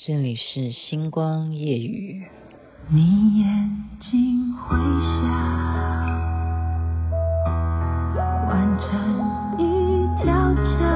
[0.00, 2.24] 这里是星光夜雨。
[2.88, 5.26] 你眼睛会笑，
[8.46, 8.86] 完成
[9.58, 10.87] 一条桥，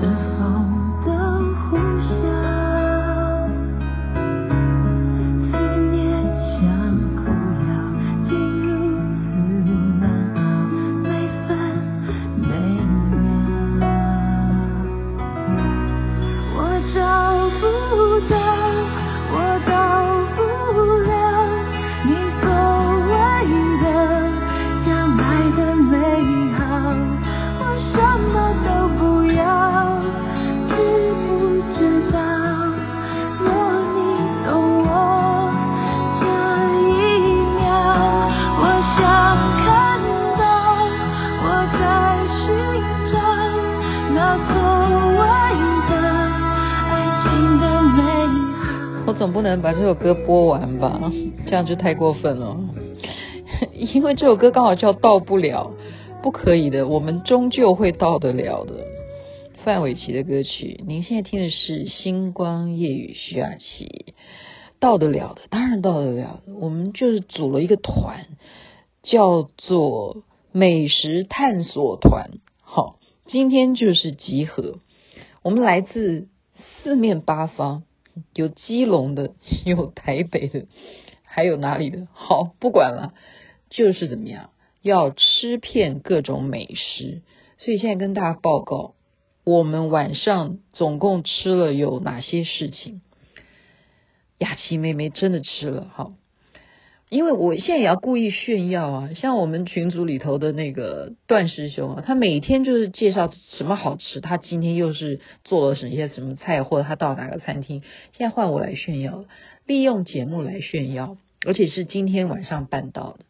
[0.00, 0.33] 总
[49.76, 51.12] 这首歌播完吧？
[51.46, 52.56] 这样就太过分了。
[53.74, 55.72] 因为这首歌刚好叫到不了，
[56.22, 56.86] 不可以的。
[56.86, 58.86] 我们终究会到得了的。
[59.64, 64.14] 范玮琪的歌曲，您现在听的是《星光夜雨》徐雅琪。
[64.78, 66.54] 到得了的，当然到得了的。
[66.54, 68.26] 我们就是组了一个团，
[69.02, 70.22] 叫做
[70.52, 72.30] 美食探索团。
[72.62, 74.78] 好，今天就是集合，
[75.42, 76.28] 我们来自
[76.82, 77.82] 四面八方。
[78.34, 79.34] 有基隆的，
[79.64, 80.66] 有台北的，
[81.22, 82.08] 还有哪里的？
[82.12, 83.14] 好，不管了，
[83.70, 84.50] 就是怎么样，
[84.82, 87.22] 要吃遍各种美食。
[87.58, 88.94] 所以现在跟大家报告，
[89.44, 93.00] 我们晚上总共吃了有哪些事情？
[94.38, 96.12] 雅琪妹妹真的吃了，好。
[97.14, 107.82] 因为我现在也要故意炫耀啊，像我们群组里头的那个段师兄啊，他每天就是介绍什么好吃，他今天又是做了什么些什么菜，或者他到哪个餐厅。
[108.14, 109.26] 现在换我来炫耀，
[109.64, 111.16] 利用节目来炫耀，
[111.46, 113.20] 而且是今天晚上办到的。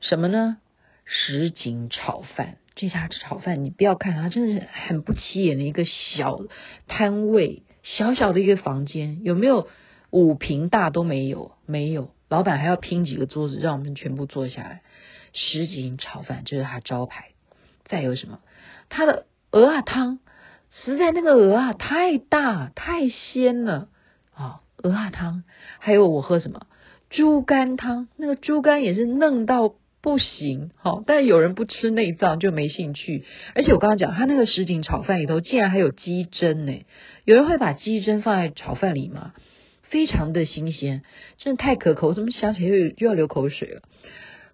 [0.00, 0.56] 什么呢？
[1.04, 2.56] 什锦炒饭。
[2.74, 6.40] 这家炒饭你不要看它，真的是很不起眼的一个小
[6.88, 9.68] 摊位，小小的一个房间，有没有
[10.12, 12.10] 五平大都没有，没有。
[12.28, 14.82] 老板还要拼几个桌子，让我们全部坐下来。
[15.32, 17.30] 什锦炒饭，这是他招牌。
[17.84, 18.38] 再有什么？
[18.90, 20.18] 他的鹅啊汤，
[20.70, 23.88] 实在那个鹅啊太大太鲜了
[24.34, 24.60] 啊！
[24.76, 25.44] 鹅啊汤，
[25.78, 26.66] 还有我喝什么？
[27.08, 30.70] 猪肝汤，那个猪肝也是嫩到不行。
[30.76, 33.24] 好，但有人不吃内脏就没兴趣。
[33.54, 36.84] 而且我刚刚讲，他那个什锦炒饭里头竟然还有鸡胗呢。
[37.24, 39.32] 有人会把鸡胗放在炒饭里吗？
[39.92, 41.02] 非常的新鲜，
[41.36, 43.82] 真的太可口，怎么想起来又又要流口水了？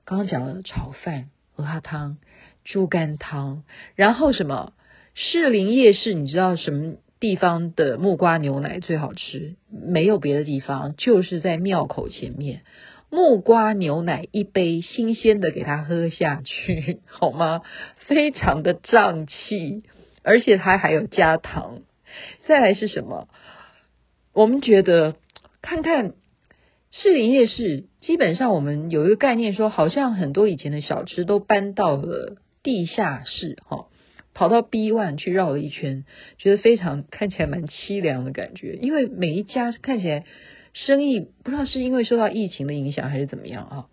[0.04, 2.18] 刚刚讲了炒饭、鹅汤、
[2.64, 3.62] 猪肝汤，
[3.94, 4.72] 然后什么？
[5.14, 9.54] 士林夜市，你知道什么地方的木瓜牛奶最好吃？
[9.70, 12.62] 没有别的地方，就是在庙口前面，
[13.08, 17.62] 木瓜牛奶一杯，新鲜的给它喝下去，好吗？
[18.08, 19.84] 非常的胀气，
[20.24, 21.82] 而且它还有加糖。
[22.48, 23.28] 再来是什么？
[24.32, 25.14] 我们觉得。
[25.60, 26.14] 看看
[26.90, 33.88] 士林夜市，基本上我们有一个概念，说好像很多以前的小吃都搬到了地下室，哈，
[34.32, 36.04] 跑到 B One 去绕了一圈，
[36.38, 38.78] 觉得非常看起来蛮凄凉的感觉。
[38.80, 40.24] 因为每一家看起来
[40.72, 43.86] 生意不知道是因为受到疫情的影响还是怎么样啊，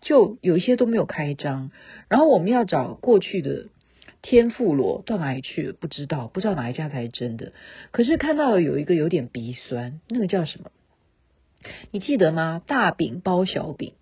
[0.00, 1.70] 就有一些都没有开张。
[2.08, 3.68] 然后我们要找过去的
[4.20, 5.72] 天妇罗到哪里去了？
[5.72, 7.52] 不知道，不知道哪一家才是真的。
[7.92, 10.70] 可是看到了有一个有点鼻酸，那个叫什么？
[11.90, 12.62] 你记得吗？
[12.66, 13.92] 大饼包小饼，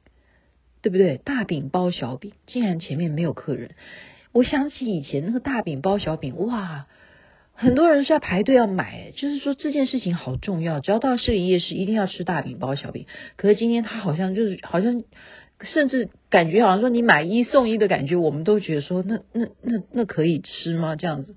[0.82, 1.16] 对不对？
[1.16, 3.71] 大饼包小饼，竟然前面没有客人。
[4.32, 6.87] 我想起以前那个大饼包小饼，哇，
[7.53, 10.80] 很多人是要排队要买，就是说这件事情好重要。
[10.80, 13.07] 只要到士林夜市，一定要吃大饼包小饼。
[13.36, 15.03] 可是今天他好像就是好像，
[15.62, 20.97] 甚至感觉好像说你买一送一的感觉，我们都觉得说那那那那可以吃吗？
[20.97, 21.34] 这样子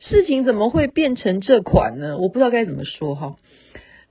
[0.00, 2.18] 事情怎么会变成这款呢？
[2.18, 3.36] 我不知道该怎么说哈。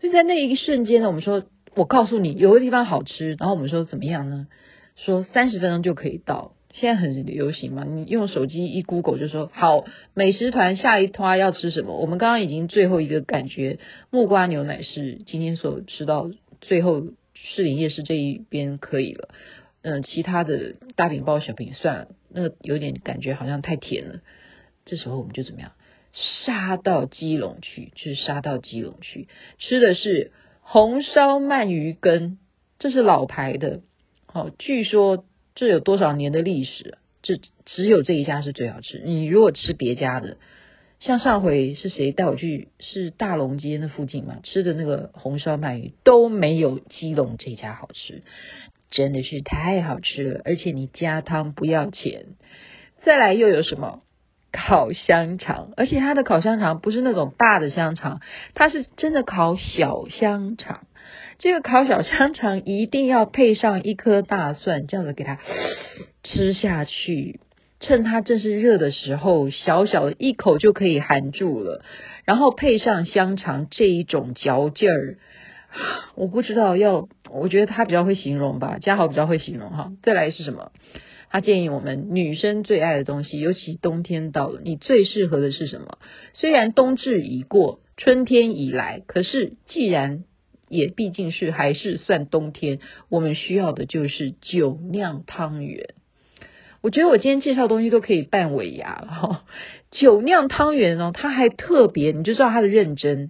[0.01, 1.43] 就在那一瞬间呢，我们说，
[1.75, 4.47] 我告诉你，有个地方好吃，然后我们说怎么样呢？
[4.95, 11.97] 说三十分钟就可以到，现在很流行嘛，你用手机一 Google 就说好，美食团下一趴要吃什么？
[11.97, 13.77] 我们刚刚已经最后一个感觉，
[14.09, 16.31] 木瓜牛奶是今天所吃到
[16.61, 17.03] 最后
[17.33, 19.29] 士林夜市这一边可以了，
[19.83, 24.21] 嗯，其他的大饼包小饼算了，那个有点感觉好像太甜了。
[24.83, 25.71] 这时候我们就怎么样？
[26.13, 29.27] 杀到基隆去，就是杀到基隆去，
[29.59, 30.31] 吃的是
[30.61, 32.37] 红烧鳗鱼羹，
[32.79, 33.81] 这是老牌的。
[34.25, 35.25] 好，据说
[35.55, 36.97] 这有多少年的历史？
[37.21, 38.99] 这只有这一家是最好吃。
[39.05, 40.37] 你如果吃别家的，
[40.99, 42.69] 像上回是谁带我去？
[42.79, 44.39] 是大龙街那附近嘛？
[44.43, 48.23] 吃的那个红烧鳗鱼都没有基隆这家好吃，
[48.89, 52.25] 真的是太好吃了，而且你加汤不要钱。
[53.03, 54.01] 再来又有什么？
[54.51, 58.21] 烤香肠，而且它的烤香肠不是那种大的香肠，
[58.53, 60.81] 它是真的烤小香肠。
[61.39, 65.39] 这个烤小香肠一定要配上一颗大蒜，这样子给它
[66.23, 67.39] 吃下去。
[67.79, 71.83] 趁它正是热的时候，小小的一口就可以含住了。
[72.25, 75.17] 然后配上香肠这一种嚼劲儿，
[76.15, 79.93] 我不知道要，我觉得他比较会形容吧，嘉豪比较会形容哈。
[80.03, 80.71] 再来是什么？
[81.31, 85.97] 他建议我们女生最爱的东西，尤其冬天到了，你最适合的是什么？
[86.33, 90.25] 虽然冬至已过，春天已来，可是既然
[90.67, 92.79] 也毕竟是还是算冬天，
[93.09, 95.93] 我们需要的就是酒酿汤圆。
[96.81, 99.45] 我觉得我今天介绍东西都可以办尾牙了哈。
[99.89, 103.29] 酒酿汤圆哦，它还特别，你就知道它的认真。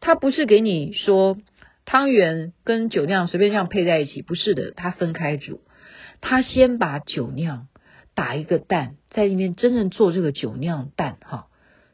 [0.00, 1.36] 它不是给你说
[1.84, 5.60] 汤圆跟酒酿随便这样配在一起，不是的，它分开煮。
[6.26, 7.68] 他先把酒酿
[8.14, 11.48] 打一个蛋，在里面真正做这个酒酿蛋哈，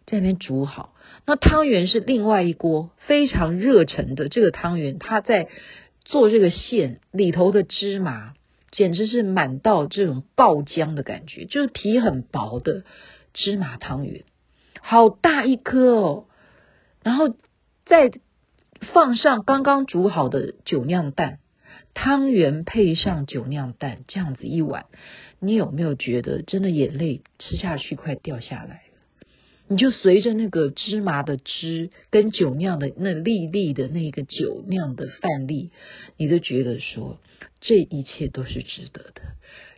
[0.06, 0.94] 在那边煮好。
[1.26, 5.48] 那汤圆是另外一锅非常热忱的这个汤圆，他在
[6.04, 8.34] 做这个馅里头的芝麻，
[8.70, 12.84] 简直是满到这种爆浆的感觉，就是皮很薄的
[13.34, 14.22] 芝麻汤圆，
[14.80, 16.26] 好大一颗哦。
[17.02, 17.34] 然后
[17.84, 18.12] 再
[18.92, 21.40] 放上刚刚煮好的酒酿蛋。
[21.94, 24.86] 汤圆配上酒酿蛋，这样子一碗，
[25.38, 28.82] 你有没有觉得真的眼泪吃下去快掉下来？
[29.68, 35.70] 你就随着那个芝麻的汁跟酒酿的那粒粒的那个酒酿的饭粒，
[36.16, 37.20] 你都觉得说
[37.60, 39.22] 这一切都是值得的。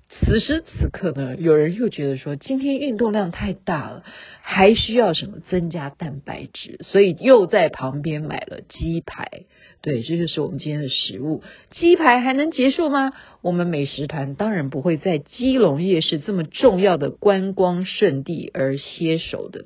[0.09, 4.05] 此时此刻呢，有人又觉得说今天运动量太大了，
[4.41, 9.45] 还需要什么增加蛋白质，所以又在旁边买了鸡排。
[9.83, 11.43] 对，这就是我们今天的食物。
[11.73, 13.13] 鸡排还能结束吗？
[13.41, 19.65] 我们美食团当然不会在基隆夜市这么重要的观光胜地而歇手的。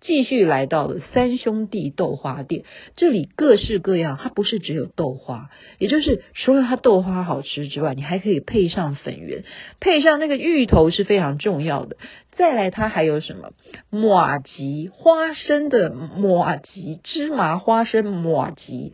[0.00, 2.62] 继续来到了三兄弟豆花店，
[2.94, 9.42] 这里各式各样，它不是只有豆花，也就是除了它豆花好吃之外，你还可以配上粉圆，
[9.80, 11.96] 配上那个芋头是非常重要的。
[12.36, 13.50] 再来，它还有什么？
[13.90, 18.92] 马吉花生的马吉，芝麻花生马吉。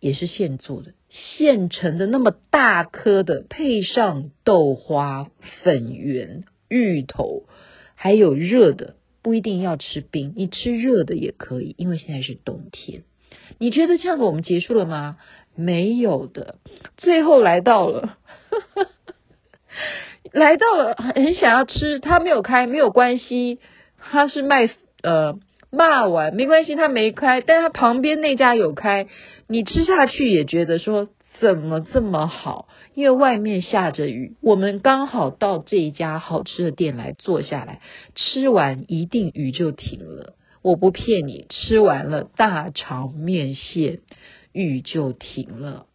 [0.00, 5.30] 也是现做的，现成的那么大颗的，配上豆花、
[5.62, 7.44] 粉圆、芋头，
[7.94, 13.02] 还有热的，不一定要吃冰，你吃热的也可以，因为现在是冬天。
[13.58, 15.18] 你觉得这样子我们结束了吗？
[15.56, 16.56] 没有的，
[16.96, 18.16] 最后来到了，
[20.32, 23.58] 来到了，很想要吃，他没有开，没有关系，
[23.98, 24.70] 他是卖
[25.02, 25.38] 呃。
[25.70, 29.06] 骂完没关系，他没开，但他旁边那家有开，
[29.46, 31.08] 你吃下去也觉得说
[31.40, 32.68] 怎么这么好？
[32.94, 37.80] 因为外面下着雨，我们刚好到这一家好吃的店来坐下来，
[38.14, 44.00] 吃完一定雨就停了，我不骗你，吃完了大肠面线，
[44.52, 45.86] 雨就停了。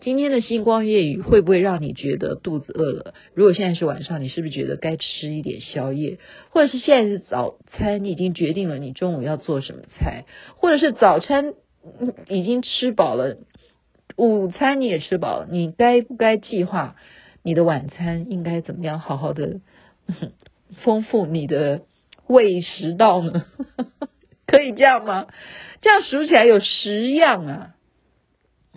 [0.00, 3.14] 今天的星光夜雨会不会让你觉得肚子饿了？
[3.34, 6.18] 如果现在是晚上，你是不是觉得该吃一点宵夜？
[6.50, 10.24] 或者是现在是早餐，你已经决定了你中午要做什么菜？
[10.56, 11.54] 或者是早餐
[12.28, 13.36] 已经吃饱了，
[14.16, 16.96] 午餐你也吃饱了，你该不该计划
[17.42, 19.60] 你的晚餐应该怎么样好好的
[20.82, 21.82] 丰富你的
[22.26, 23.44] 胃食道呢？
[24.46, 25.26] 可以这样吗？
[25.80, 27.74] 这样数起来有十样啊，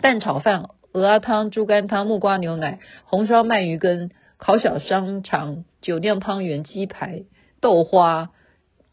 [0.00, 0.70] 蛋炒饭。
[0.92, 7.24] 鹅鸭汤、猪肝汤、木瓜牛奶、红烧鳗鱼羹、烤小香肠、酒酿汤圆、鸡排、
[7.60, 8.30] 豆花、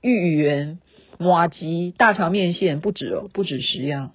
[0.01, 0.79] 芋圆、
[1.17, 4.13] 麻吉、大肠面线，不止哦，不止十样。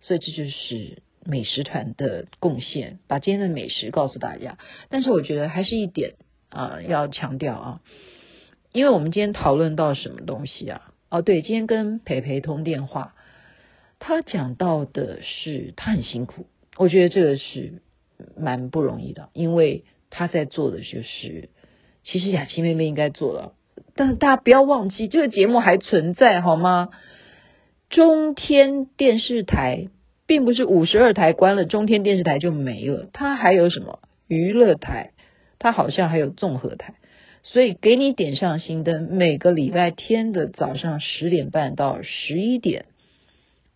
[0.00, 4.58] 所以这就是美食团的贡献，把今天的美食告诉大家。
[4.90, 6.14] 但是我觉得还是一点
[6.50, 7.80] 啊、要强调啊，
[8.72, 10.92] 因为我们今天讨论到什么东西啊？
[11.08, 13.14] 哦，对，今天跟培培通电话，
[13.98, 16.46] 他讲到的是他很辛苦。
[16.76, 17.82] 我觉得这个是
[18.36, 21.50] 蛮不容易的，因为他在做的就是，
[22.02, 23.54] 其实雅琪妹妹应该做了，
[23.94, 26.90] 但是大家不要忘记，这个节目还存在好吗？
[27.90, 29.88] 中天电视台
[30.26, 35.10] 并不是五十二台关了，中天电视台就没了，它还有什么娱乐台？
[35.58, 36.94] 它好像还有综合台，
[37.42, 42.86] 所以给你点上心灯，每个礼拜天的早上十点半到十一点，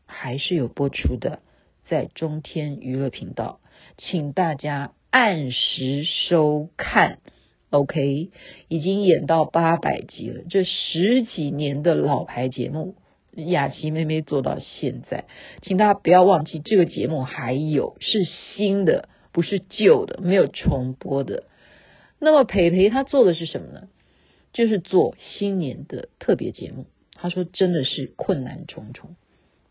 [0.07, 1.41] 还是有播出的，
[1.89, 3.61] 在中天娱乐频道，
[3.97, 7.19] 请大家按时收看。
[7.71, 8.31] OK，
[8.69, 12.95] 已经演到八百集了，这十几年的老牌节目，
[13.35, 15.25] 雅琪妹妹做到现在，
[15.63, 21.45] 请大家不要忘记，这个节目还有是新的，不是旧的，没有重播的。
[22.19, 23.89] 那么培培他做的是什么呢？
[24.53, 26.87] 就是做新年的特别节目。
[27.13, 29.17] 他说真的是困难重重，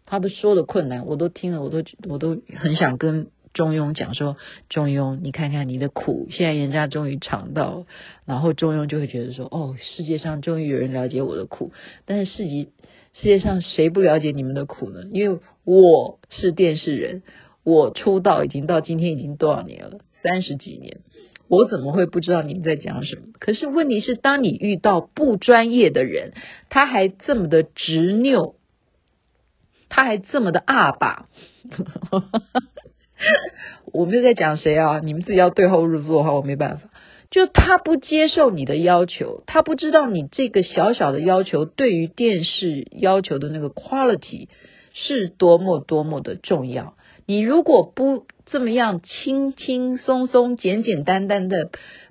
[0.06, 4.38] 他的说的困难，我都听了，我都我都很想跟中庸讲说，
[4.70, 7.86] 中庸你看看你的苦，现在人家终于尝到了，
[8.26, 11.72] 然后中庸就会觉得说，哦，世界上终于有人了解我的苦，
[12.06, 12.68] 但是世界
[13.14, 15.04] 世界上谁不了解你们的苦呢？
[15.12, 17.24] 因为我是电视人，
[17.64, 20.00] 我出道已经到今天已经多少年了？
[20.22, 20.98] 三十几年。
[21.48, 23.22] 我怎么会不知道你们在讲什么？
[23.40, 26.34] 可是问题是，当你遇到不专业的人，
[26.70, 28.56] 他还这么的执拗，
[29.96, 31.28] 他还这么的阿爸，
[33.94, 36.90] 我没有在讲谁啊，你们自己要对号入座的话，我没办法。
[37.32, 44.50] 就他不接受你的要求，他不知道你这个小小的要求对于电视要求的那个 quality
[44.94, 46.98] 是多么多么的重要。
[47.26, 51.70] 你如果不这么样轻轻松松、简简单单的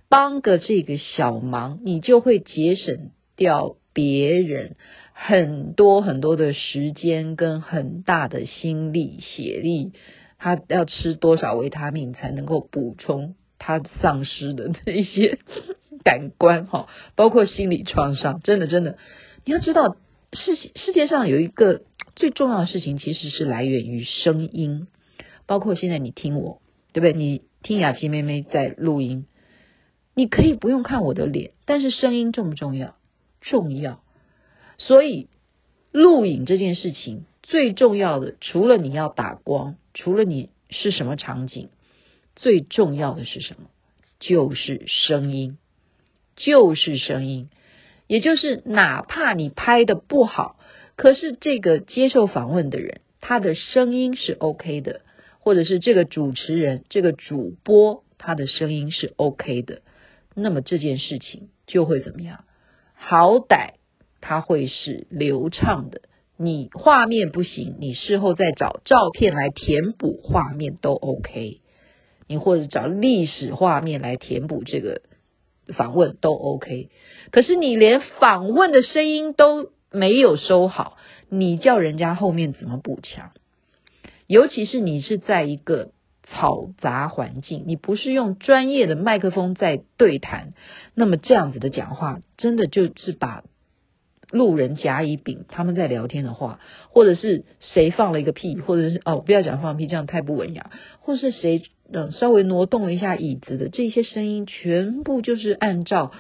[0.08, 4.76] 帮个这个小忙，你就会节省掉别人
[5.16, 9.92] 很多很多的时间跟很大的心力血力。
[10.37, 15.38] 他要吃多少维他命才能够补充他丧失的那些
[16.04, 16.66] 感官？
[16.66, 18.40] 哈，包括心理创伤。
[18.42, 18.99] 真的，真的，
[19.47, 19.97] 你要知道，
[20.35, 21.83] 世世界上有一个
[22.14, 24.87] 最重要的事情，其实是来源于声音。
[25.47, 26.61] 包括现在你听我，
[26.92, 27.14] 对不对？
[27.14, 29.25] 你听雅琪妹妹在录音，
[30.14, 32.97] 你可以不用看我的脸，但是声音重不重要？
[33.40, 34.03] 重要。
[34.86, 35.28] 所以
[35.92, 41.68] 录影这件事情最重要的，除了你要打光，除了你是什么场景，
[42.36, 43.70] 最重要的是什么？
[44.20, 45.56] 就是声音，
[46.36, 47.48] 就是声音。
[48.06, 50.58] 也就是哪怕你拍的不好，
[50.96, 55.00] 可是这个接受访问的人，他的声音是 OK 的。
[55.40, 59.82] 或者是这个主持人、这个主播，他的声音是 OK 的，
[60.34, 62.44] 那么这件事情就会怎么样？
[62.94, 63.74] 好歹
[64.26, 66.00] 它会是流畅的。
[66.38, 71.60] 你画面不行，你事后再找照片来填补画面都 OK。
[72.26, 75.02] 你或者找历史画面来填补这个
[75.76, 76.88] 访问都 OK。
[77.32, 80.96] 可是你连访问的声音都没有收好，
[81.28, 83.32] 你叫人家后面怎么补强？
[84.26, 85.90] 尤其是你是在一个
[86.26, 90.54] 嘈杂环境，你不是用专业的麦克风在对谈，
[90.94, 93.44] 那么这样子的讲话，真的就是把
[94.34, 96.60] 路人甲乙丙他们在聊天的话，
[96.90, 106.12] 或者是谁放了一个屁，或者是哦不要讲放屁，这样太不文雅，或是谁嗯稍微挪动了一下椅子的这些声音，全部就是按照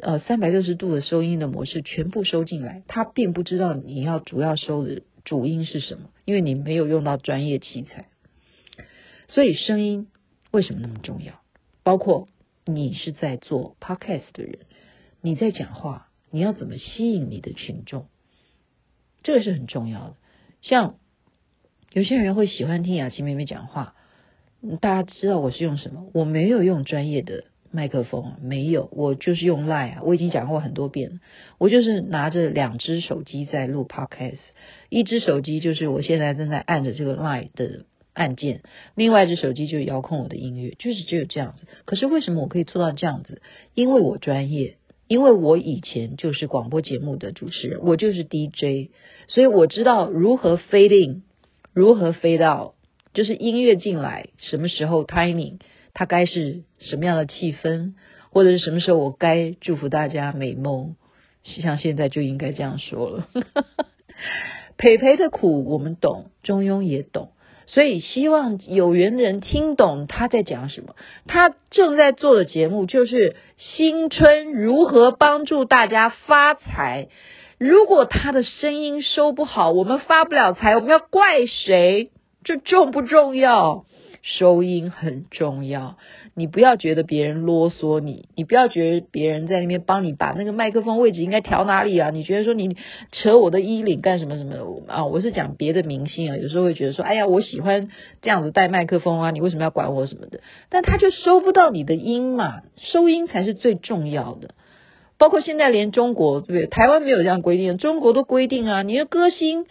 [0.00, 5.02] 呃三百六十度的收音的模式全部收进来，他并不知道你要主要收的。
[5.24, 6.08] 主音是什么？
[6.24, 8.06] 因为你没有用到专业器材，
[9.26, 10.06] 所以声音
[10.50, 11.34] 为什么那么重要？
[11.82, 12.28] 包括
[12.64, 14.60] 你是在做 podcast 的人，
[15.20, 18.06] 你在讲话，你要怎么吸引你的群众？
[19.22, 20.16] 这个是很重要的。
[20.62, 20.96] 像
[21.92, 23.94] 有些人会喜欢听雅琪妹妹讲话，
[24.80, 26.10] 大家知道我是用什么？
[26.14, 27.44] 我没有用专业的。
[27.70, 31.20] 麦克风，没有，我就是用 Line 啊，我已经讲过很多遍，
[31.58, 34.38] 我就是拿着两只手机在录 Podcast，
[34.88, 38.62] 一只手机就是我现在正在按着这个 Line 的按键，
[38.94, 41.66] 另外一只手机就遥控我的音乐，就是只有这样子。
[41.84, 43.42] 可是为什么我可以做到这样子？
[43.74, 44.77] 因为我专业，
[45.08, 48.90] 因为我以前就是广播节目的主持人，我就是 DJ，
[49.26, 51.22] 所以我知道如何 fade in，
[51.72, 52.74] 如何 fade out，
[53.14, 55.58] 就是音乐进来什么时候 timing。
[55.94, 57.94] 它该是什么样的气氛，
[58.30, 60.94] 或者是什么时候我该祝福大家美梦？
[61.42, 63.28] 像现在就应该这样说了。
[64.76, 67.32] 培培的苦我们懂，中庸也懂，
[67.70, 70.96] 所以希望有缘的人听懂他在讲什么。
[71.26, 77.08] 他正在做的节目就是新春如何帮助大家发财。
[77.58, 82.10] 如果他的声音收不好，我们发不了财，我们要怪谁？
[82.42, 83.84] 这重不重要？
[84.22, 85.96] 收音很重要，
[86.34, 92.10] 你不要觉得别人啰嗦你，你不要觉得别人在那边帮你把那个麦克风位置应该调哪里啊？
[92.10, 92.76] 你觉得说你
[93.12, 95.06] 扯我的衣领干什么什么的啊？
[95.06, 97.88] 我是讲别的明星啊，有时候会觉得说，哎呀，我喜欢
[98.20, 100.40] 这样子带麦克风啊，你为什么要管我什么的？
[100.68, 104.50] 但他就收不到你的音嘛，收音才是最重要的。
[105.16, 106.66] 包括现在连中国，对不对？
[106.66, 109.66] 台湾没有这样规定，中国都规定啊，你的歌星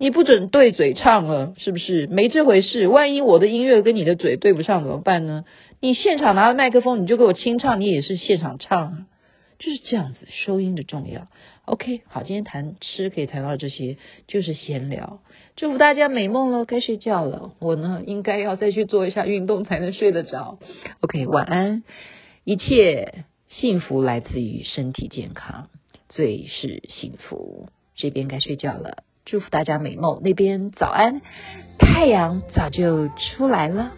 [0.00, 2.06] 你不准对嘴唱了，是不是？
[2.06, 2.88] 没这回事。
[2.88, 5.44] 万一我的音乐跟你的嘴对不上怎么办呢？
[5.78, 9.06] 你现场拿着麦克风，你就给我清唱，你也是现场唱啊，
[9.58, 11.28] 就是这样子，收音的重要。
[11.66, 15.20] OK，好，今天谈吃可以谈到这些，就是闲聊。
[15.54, 17.52] 祝福大家美梦喽，该睡觉了。
[17.60, 20.58] 我呢，应该要再去做一下运动才能睡得着。
[21.00, 21.82] OK，晚安，
[22.44, 23.26] 一切。
[23.50, 25.68] 幸福来自于身体健康，
[26.08, 27.68] 最是幸福。
[27.96, 30.20] 这边该睡觉了，祝福大家美梦。
[30.22, 31.20] 那边早安，
[31.78, 33.92] 太阳早就出来了。